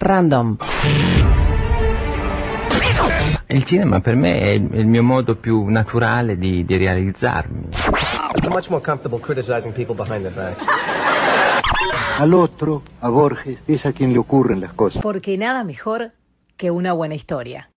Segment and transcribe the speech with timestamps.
[0.00, 0.58] Random.
[3.48, 7.68] Il cinema per me è il mio modo più naturale di, di realizzarmi.
[8.40, 10.64] I'm much more comfortable criticizing people behind their backs.
[12.18, 15.02] Al otro, a Borges, es a quien le ocurren las cosas.
[15.02, 16.12] Porque nada mejor
[16.56, 17.70] que una buena historia.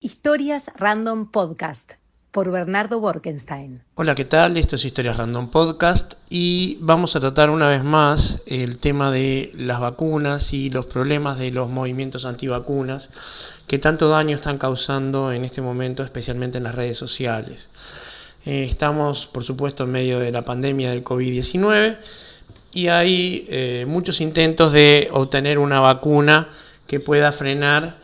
[0.00, 1.94] Historias Random Podcast
[2.34, 3.80] por Bernardo Borkenstein.
[3.94, 4.56] Hola, ¿qué tal?
[4.56, 9.52] Esto es Historias Random Podcast y vamos a tratar una vez más el tema de
[9.54, 13.10] las vacunas y los problemas de los movimientos antivacunas
[13.68, 17.68] que tanto daño están causando en este momento, especialmente en las redes sociales.
[18.44, 21.98] Eh, estamos, por supuesto, en medio de la pandemia del COVID-19
[22.72, 26.48] y hay eh, muchos intentos de obtener una vacuna
[26.88, 27.94] que pueda frenar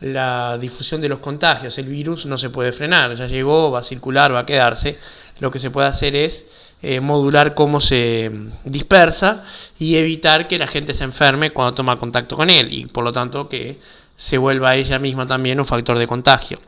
[0.00, 1.76] la difusión de los contagios.
[1.78, 4.96] El virus no se puede frenar, ya llegó, va a circular, va a quedarse.
[5.40, 6.44] Lo que se puede hacer es
[6.82, 8.30] eh, modular cómo se
[8.64, 9.44] dispersa
[9.78, 13.12] y evitar que la gente se enferme cuando toma contacto con él y por lo
[13.12, 13.78] tanto que
[14.16, 16.58] se vuelva ella misma también un factor de contagio.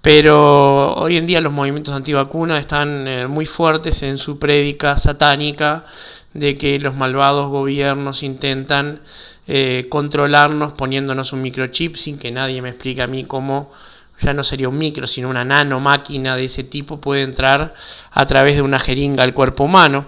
[0.00, 5.84] Pero hoy en día los movimientos antivacunas están eh, muy fuertes en su prédica satánica
[6.38, 9.00] de que los malvados gobiernos intentan
[9.46, 13.70] eh, controlarnos poniéndonos un microchip sin que nadie me explique a mí cómo
[14.20, 17.74] ya no sería un micro, sino una nano máquina de ese tipo puede entrar
[18.10, 20.06] a través de una jeringa al cuerpo humano.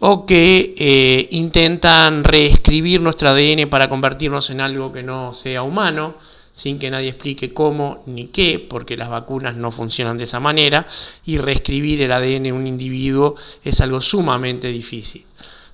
[0.00, 6.16] O que eh, intentan reescribir nuestro ADN para convertirnos en algo que no sea humano
[6.52, 10.86] sin que nadie explique cómo ni qué, porque las vacunas no funcionan de esa manera,
[11.24, 15.24] y reescribir el ADN de un individuo es algo sumamente difícil,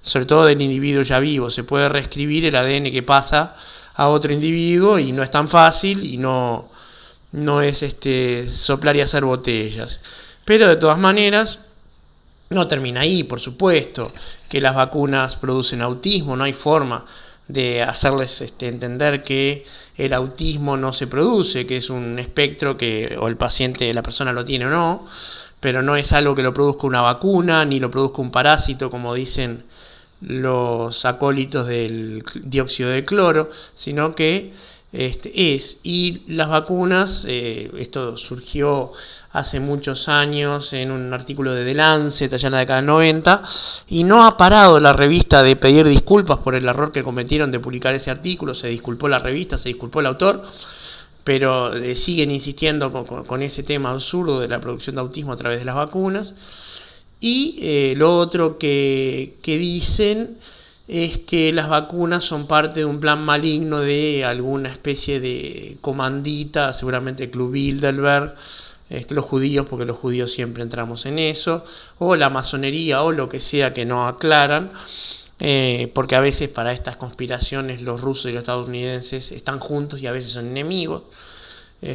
[0.00, 3.56] sobre todo del individuo ya vivo, se puede reescribir el ADN que pasa
[3.94, 6.68] a otro individuo y no es tan fácil y no,
[7.32, 10.00] no es este, soplar y hacer botellas.
[10.44, 11.58] Pero de todas maneras,
[12.50, 14.04] no termina ahí, por supuesto,
[14.48, 17.04] que las vacunas producen autismo, no hay forma
[17.48, 19.64] de hacerles este, entender que
[19.96, 24.32] el autismo no se produce, que es un espectro que o el paciente, la persona
[24.32, 25.06] lo tiene o no,
[25.60, 29.14] pero no es algo que lo produzca una vacuna, ni lo produzca un parásito, como
[29.14, 29.64] dicen
[30.20, 34.52] los acólitos del dióxido de cloro, sino que
[34.92, 35.78] este, es.
[35.82, 38.92] Y las vacunas, eh, esto surgió
[39.32, 43.42] hace muchos años en un artículo de The Lancet, allá en la década del 90,
[43.88, 47.60] y no ha parado la revista de pedir disculpas por el error que cometieron de
[47.60, 50.42] publicar ese artículo, se disculpó la revista, se disculpó el autor,
[51.22, 55.58] pero eh, siguen insistiendo con, ese tema absurdo de la producción de autismo a través
[55.58, 56.34] de las vacunas.
[57.20, 60.38] Y eh, lo otro que, que dicen
[60.88, 66.72] es que las vacunas son parte de un plan maligno de alguna especie de comandita,
[66.72, 68.34] seguramente Club Bilderberg,
[68.88, 71.62] este, los judíos, porque los judíos siempre entramos en eso,
[71.98, 74.72] o la masonería o lo que sea que no aclaran,
[75.40, 80.06] eh, porque a veces para estas conspiraciones los rusos y los estadounidenses están juntos y
[80.06, 81.02] a veces son enemigos.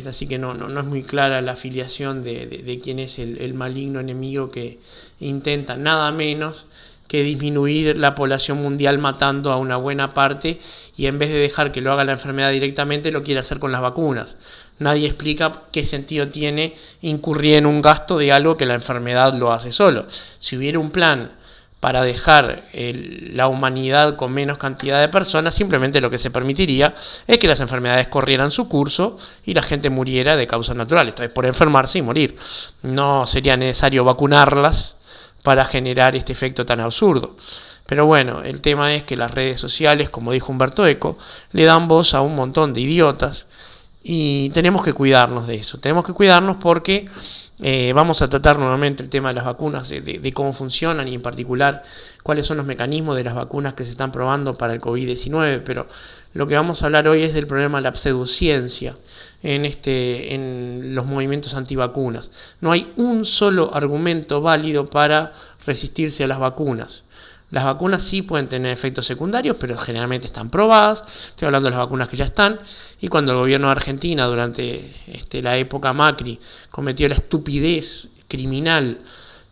[0.07, 3.99] así que no, no, es muy clara la afiliación de, quién es el, el maligno
[3.99, 4.79] enemigo que
[5.19, 6.67] intenta nada menos
[7.13, 10.59] que disminuir la población mundial matando a una buena parte
[10.97, 13.71] y en vez de dejar que lo haga la enfermedad directamente lo quiere hacer con
[13.71, 14.35] las vacunas.
[14.79, 16.73] Nadie explica qué sentido tiene
[17.03, 20.07] incurrir en un gasto de algo que la enfermedad lo hace solo.
[20.39, 21.33] Si hubiera un plan
[21.79, 26.95] para dejar la humanidad con menos cantidad de personas, simplemente lo que se permitiría
[27.27, 31.21] es que las enfermedades corrieran su curso y la gente muriera de causas naturales, esta
[31.21, 32.37] vez por enfermarse y morir.
[32.81, 34.95] No sería necesario vacunarlas
[35.43, 37.35] para generar este efecto tan absurdo.
[37.85, 41.17] Pero bueno, el tema es que las redes sociales, como dijo Humberto Eco,
[41.51, 43.45] le dan voz a un montón de idiotas
[44.03, 45.79] y tenemos que cuidarnos de eso.
[45.79, 47.07] Tenemos que cuidarnos porque
[47.59, 51.21] eh, vamos a tratar nuevamente el tema de las vacunas, de, cómo funcionan y en
[51.21, 51.83] particular
[52.23, 55.61] cuáles son los mecanismos de las vacunas que se están probando para el COVID-19.
[55.63, 55.87] Pero
[56.33, 58.95] lo que vamos a hablar hoy es del problema de la pseudociencia
[59.43, 62.31] en, este, en los movimientos antivacunas.
[62.59, 65.33] No hay un solo argumento válido para
[65.65, 67.03] resistirse a las vacunas.
[67.53, 71.03] Las vacunas sí pueden tener efectos secundarios, pero generalmente están probadas.
[71.27, 72.57] Estoy hablando de las vacunas que ya están.
[72.99, 76.39] Y cuando el gobierno de Argentina, durante este, la época Macri,
[76.71, 78.97] cometió la estupidez criminal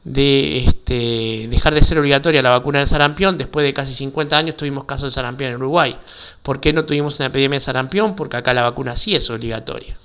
[0.03, 4.57] de este, dejar de ser obligatoria la vacuna del sarampión, después de casi 50 años
[4.57, 5.95] tuvimos casos de sarampión en Uruguay.
[6.41, 8.15] ¿Por qué no tuvimos una epidemia de sarampión?
[8.15, 9.95] Porque acá la vacuna sí es obligatoria.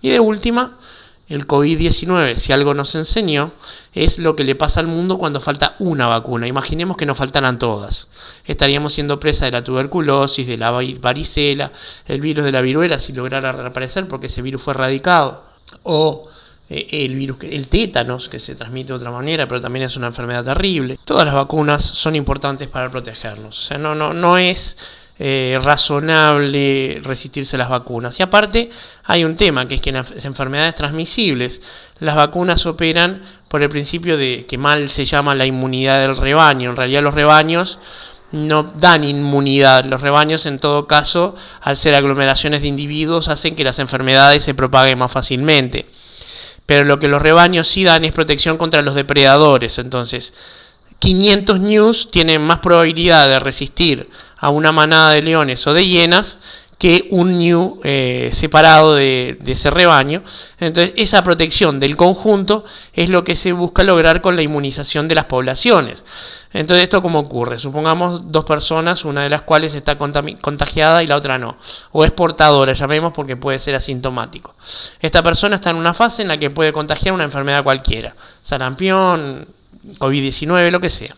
[0.00, 0.78] Y de última,
[1.28, 3.52] el COVID-19, si algo nos enseñó,
[3.92, 6.46] es lo que le pasa al mundo cuando falta una vacuna.
[6.46, 8.08] Imaginemos que nos faltaran todas.
[8.44, 11.72] Estaríamos siendo presa de la tuberculosis, de la varicela,
[12.06, 15.42] el virus de la viruela, si lograra reaparecer porque ese virus fue erradicado.
[15.82, 16.28] O
[16.68, 20.08] eh, el virus, el tétanos, que se transmite de otra manera, pero también es una
[20.08, 20.98] enfermedad terrible.
[21.04, 23.58] Todas las vacunas son importantes para protegernos.
[23.58, 24.76] O sea, no, no, no es
[25.18, 28.18] eh, razonable resistirse a las vacunas.
[28.20, 28.70] Y aparte
[29.04, 31.62] hay un tema, que es que en las enfermedades transmisibles
[32.00, 36.70] las vacunas operan por el principio de que mal se llama la inmunidad del rebaño.
[36.70, 37.78] En realidad los rebaños
[38.32, 39.84] no dan inmunidad.
[39.84, 44.54] Los rebaños, en todo caso, al ser aglomeraciones de individuos, hacen que las enfermedades se
[44.54, 45.86] propaguen más fácilmente.
[46.66, 49.78] Pero lo que los rebaños sí dan es protección contra los depredadores.
[49.78, 50.32] Entonces,
[50.98, 54.08] 500 news tienen más probabilidad de resistir
[54.38, 56.38] a una manada de leones o de hienas
[56.78, 60.22] que un new eh, separado de, ese rebaño.
[60.60, 65.14] Entonces, esa protección del conjunto es lo que se busca lograr con la inmunización de
[65.14, 66.04] las poblaciones.
[66.52, 67.58] Entonces, ¿esto cómo ocurre?
[67.58, 71.56] Supongamos dos personas, una de las cuales está contagiada y la otra no.
[71.92, 74.54] O es portadora, llamemos porque puede ser asintomático.
[75.00, 78.14] Esta persona está en una fase en la que puede contagiar una enfermedad cualquiera.
[78.42, 79.48] Sarampión,
[79.98, 81.16] COVID-19, lo que sea.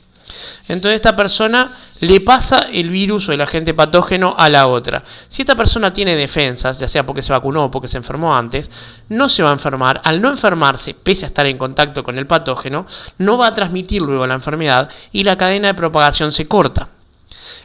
[0.69, 5.03] Entonces esta persona le pasa el virus o el agente patógeno a la otra.
[5.29, 8.70] Si esta persona tiene defensas, ya sea porque se vacunó o porque se enfermó antes,
[9.09, 10.00] no se va a enfermar.
[10.05, 12.87] Al no enfermarse, pese a estar en contacto con el patógeno,
[13.19, 16.88] no va a transmitir luego la enfermedad y la cadena de propagación se corta.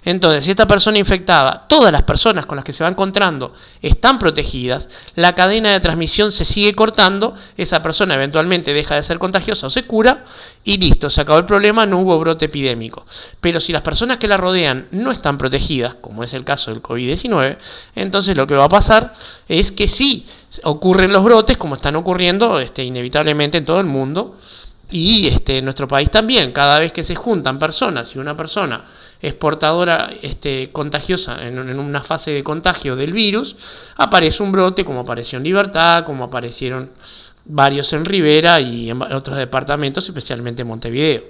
[0.06, 4.20] Entonces, si esta persona infectada, todas las personas con las que se va encontrando están
[4.20, 9.68] protegidas, la cadena de transmisión se sigue cortando, esa persona eventualmente deja de ser contagiosa
[9.68, 10.26] o se cura
[10.64, 13.06] y listo, se acabó el problema, no hubo brote epidémico.
[13.40, 16.82] Pero si las personas que la rodean no están protegidas, como es el caso del
[16.82, 17.58] COVID-19,
[17.96, 19.14] entonces lo que va a pasar
[19.48, 20.28] es que sí
[20.64, 24.38] ocurren los brotes, como están ocurriendo este, inevitablemente en todo el mundo,
[24.92, 28.86] y este, en nuestro país también, cada vez que se juntan personas y una persona
[29.22, 33.56] es portadora este, contagiosa en, una fase de contagio del virus,
[33.96, 36.92] aparece un brote como apareció en Libertad, como aparecieron
[37.46, 41.24] varios en Rivera y en otros departamentos, especialmente en Montevideo.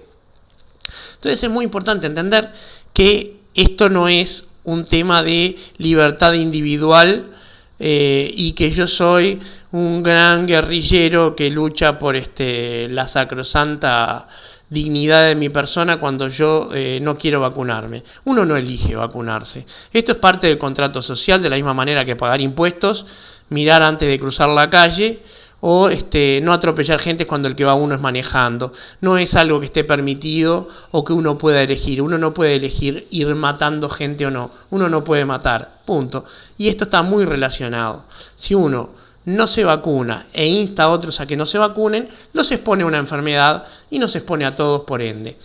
[1.16, 2.52] Entonces es muy importante entender
[2.94, 7.34] que esto no es un tema de libertad individual
[7.80, 9.40] eh, y que yo soy
[9.72, 14.28] un gran guerrillero que lucha por este, la sacrosanta
[14.70, 18.04] dignidad de mi persona cuando yo eh, no quiero vacunarme.
[18.26, 19.66] Uno no elige vacunarse.
[19.92, 23.06] Esto es parte del contrato social, de la misma manera que pagar impuestos,
[23.50, 25.22] mirar antes de cruzar la calle
[25.66, 28.74] o este, no atropellar gente cuando el que va uno es manejando.
[29.00, 32.02] No es algo que esté permitido o que uno pueda elegir.
[32.02, 34.52] Uno no puede elegir ir matando gente o no.
[34.72, 35.80] Uno no puede matar.
[35.86, 36.26] Punto.
[36.58, 38.04] Y esto está muy relacionado.
[38.36, 38.90] Si uno
[39.24, 42.88] no se vacuna e insta a otros a que no se vacunen, los expone a
[42.88, 45.38] una enfermedad y nos expone a todos por ende.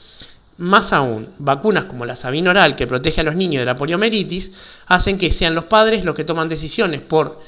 [0.56, 4.50] Más aún, vacunas como la Sabina oral que protege a los niños de la poliomielitis
[4.88, 7.40] hacen que sean los padres los que toman decisiones por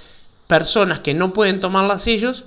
[0.51, 2.43] personas que no pueden tomarlas ellos,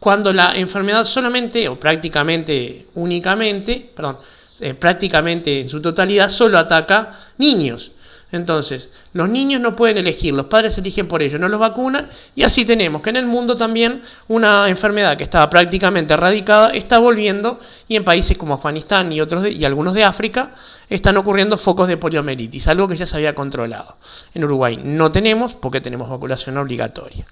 [0.00, 4.16] cuando la enfermedad solamente o prácticamente únicamente, perdón,
[4.58, 7.92] eh, prácticamente en su totalidad solo ataca niños.
[8.32, 12.42] Entonces, los niños no pueden elegir, los padres eligen por ellos, no los vacunan y
[12.42, 17.60] así tenemos que en el mundo también una enfermedad que estaba prácticamente erradicada está volviendo
[17.86, 20.50] y en países como Afganistán y otros y algunos de África
[20.90, 23.96] están ocurriendo focos de poliomielitis, algo que ya se había controlado.
[24.34, 27.26] En Uruguay no tenemos porque tenemos vacunación obligatoria.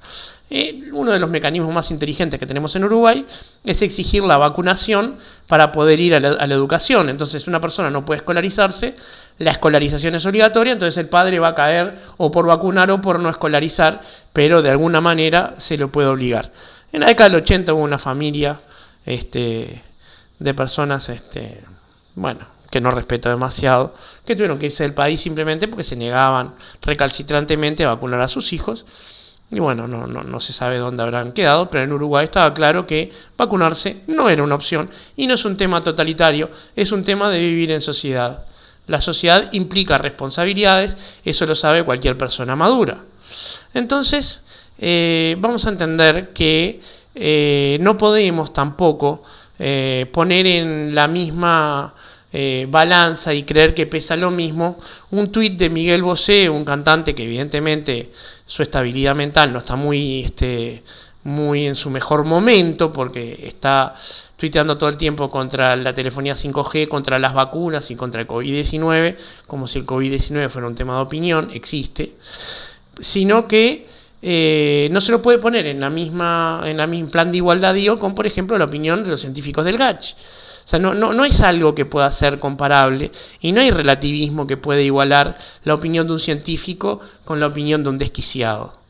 [0.51, 3.25] Eh, uno de los mecanismos más inteligentes que tenemos en Uruguay
[3.65, 5.17] es exigir la vacunación
[5.49, 7.09] para poder ir a la educación.
[7.09, 8.95] Entonces una persona no puede escolarizarse,
[9.39, 13.19] la escolarización es obligatoria, entonces el padre va a caer o por vacunar o por
[13.19, 14.01] no escolarizar,
[14.33, 16.53] pero de alguna manera se lo puede obligar.
[16.93, 18.61] En la década del 80 hubo una familia
[19.05, 19.83] este,
[20.39, 21.63] de personas, este,
[22.15, 26.55] bueno, que no respeto demasiado, que tuvieron que irse del país simplemente porque se negaban
[26.83, 28.85] recalcitrantemente a vacunar a sus hijos.
[29.51, 32.87] Y bueno, no, no, no, se sabe dónde habrán quedado, pero en Uruguay estaba claro
[32.87, 37.31] que vacunarse no era una opción y no es un tema totalitario, es un tema
[37.31, 38.47] de vivir en sociedad.
[38.87, 42.99] La sociedad implica responsabilidades, eso lo sabe cualquier persona madura.
[43.73, 44.43] Entonces,
[44.79, 46.81] eh, vamos a entender que
[47.15, 49.23] eh, no podemos tampoco
[49.59, 51.95] eh, poner en la misma
[52.67, 54.77] balanza y creer que pesa lo mismo,
[55.13, 58.11] un tuit de Miguel Bosé, un cantante que evidentemente
[58.45, 60.83] su estabilidad mental no está muy, este,
[61.25, 63.95] muy en su mejor momento porque está
[64.37, 69.17] tuiteando todo el tiempo contra la telefonía 5G, contra las vacunas y contra el COVID-19,
[69.47, 72.13] como si el COVID-19 fuera un tema de opinión, existe,
[73.01, 73.87] sino que
[74.21, 77.75] eh, no se lo puede poner en la misma en la misma plan de igualdad
[77.75, 80.13] digo, con por ejemplo la opinión de los científicos del GACH.
[80.13, 84.47] O sea, no, no, no es algo que pueda ser comparable y no hay relativismo
[84.47, 88.84] que pueda igualar la opinión de un científico con la opinión de un desquiciado.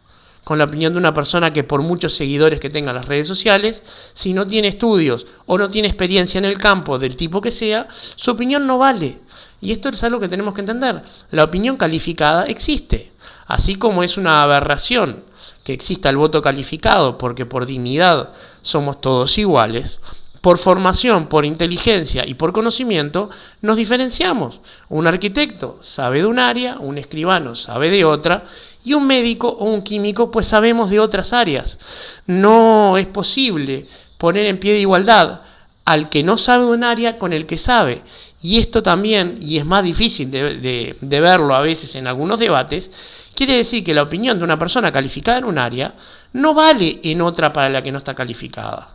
[0.44, 3.26] Con la opinión de una persona que por muchos seguidores que tenga en las redes
[3.26, 3.82] sociales,
[4.12, 7.88] si no tiene estudios o no tiene experiencia en el campo del tipo que sea,
[8.14, 9.18] su opinión no vale.
[9.60, 11.02] Y esto es algo que tenemos que entender.
[11.30, 13.10] La opinión calificada existe,
[13.46, 15.24] así como es una aberración
[15.64, 20.00] que exista el voto calificado, porque por dignidad somos todos iguales,
[20.44, 23.30] por formación, por inteligencia y por conocimiento,
[23.62, 24.60] nos diferenciamos.
[24.90, 28.44] Un arquitecto sabe de un área, un escribano sabe de otra,
[28.84, 31.78] y un médico o un químico pues sabemos de otras áreas.
[32.26, 33.86] No es posible
[34.18, 35.40] poner en pie de igualdad
[35.86, 38.02] al que no sabe de un área con el que sabe.
[38.42, 42.90] Y esto también, y es más difícil de, de verlo a veces en algunos debates,
[43.34, 45.94] quiere decir que la opinión de una persona calificada en un área
[46.34, 48.93] no vale en otra para la que no está calificada.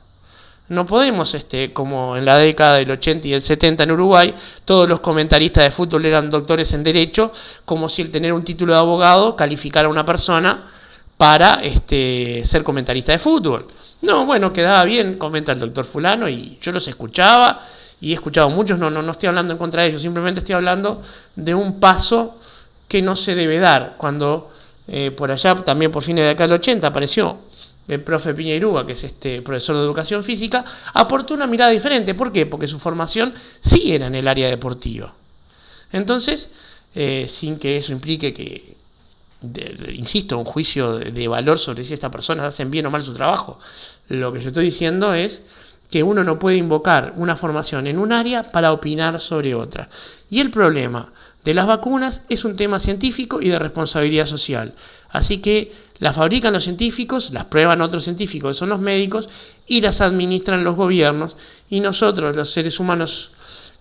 [0.69, 4.33] No podemos, este, como en la década del 80 y el 70 en Uruguay,
[4.65, 7.31] todos los comentaristas de fútbol eran doctores en derecho,
[7.65, 10.67] como si el tener un título de abogado calificara a una persona
[11.17, 13.67] para este, ser comentarista de fútbol.
[14.01, 17.65] No, bueno, quedaba bien, comenta el doctor fulano, y yo los escuchaba,
[17.99, 20.53] y he escuchado muchos, no, no, no estoy hablando en contra de ellos, simplemente estoy
[20.53, 21.01] hablando
[21.35, 22.37] de un paso
[22.87, 23.95] que no se debe dar.
[23.97, 24.51] Cuando
[24.87, 27.37] eh, por allá, también por fines de acá del 80, apareció
[27.89, 32.13] el profe Piñeiruga, que es este profesor de educación física, aportó una mirada diferente.
[32.13, 32.45] ¿Por qué?
[32.45, 35.13] Porque su formación sí era en el área deportiva.
[35.91, 36.49] Entonces,
[36.95, 38.75] eh, sin que eso implique que,
[39.93, 43.13] insisto, un juicio de, de, valor sobre si estas personas hacen bien o mal su
[43.13, 43.59] trabajo,
[44.07, 45.41] lo que yo estoy diciendo es
[45.89, 49.89] que uno no puede invocar una formación en un área para opinar sobre otra.
[50.29, 51.11] Y el problema
[51.43, 54.73] de las vacunas es un tema científico y de responsabilidad social.
[55.09, 59.29] Así que las fabrican los científicos, las prueban otros científicos, que son los médicos,
[59.65, 61.37] y las administran los gobiernos.
[61.69, 63.31] Y nosotros, los seres humanos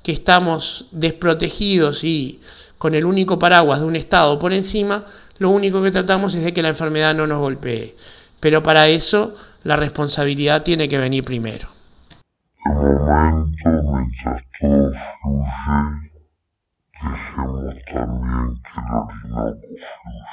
[0.03, 2.41] que estamos desprotegidos y
[2.79, 5.05] con el único paraguas de un Estado por encima,
[5.39, 7.97] lo único que tratamos es de que la enfermedad no nos golpee.
[8.41, 9.35] Pero para eso
[9.65, 11.78] la responsabilidad tiene que venir primero.
[13.09, 14.93] momento mientras todo
[15.25, 16.11] fluye,
[16.93, 20.29] dejemos también que el Orinoco fluya.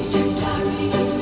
[0.00, 1.19] legendary.